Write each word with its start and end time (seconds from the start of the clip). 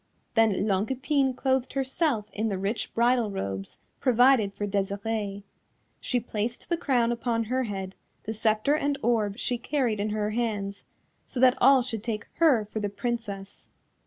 Then 0.33 0.65
Longue 0.65 0.89
Epine 0.93 1.35
clothed 1.35 1.73
herself 1.73 2.25
in 2.33 2.49
the 2.49 2.57
rich 2.57 2.91
bridal 2.95 3.29
robes 3.29 3.77
provided 3.99 4.51
for 4.51 4.65
Desirée. 4.65 5.43
She 5.99 6.19
placed 6.19 6.69
the 6.69 6.75
crown 6.75 7.11
upon 7.11 7.43
her 7.43 7.65
head, 7.65 7.93
the 8.23 8.33
sceptre 8.33 8.73
and 8.75 8.97
orb 9.03 9.37
she 9.37 9.59
carried 9.59 9.99
in 9.99 10.09
her 10.09 10.31
hands, 10.31 10.85
so 11.27 11.39
that 11.41 11.55
all 11.61 11.83
should 11.83 12.01
take 12.01 12.25
her 12.37 12.65
for 12.65 12.79
the 12.79 12.89
Princess. 12.89 13.67